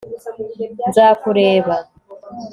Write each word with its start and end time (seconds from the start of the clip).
nzakureba 0.89 1.75